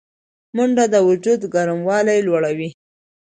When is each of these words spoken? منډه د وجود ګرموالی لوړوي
منډه 0.55 0.85
د 0.93 0.95
وجود 1.07 1.41
ګرموالی 1.53 2.19
لوړوي 2.27 2.69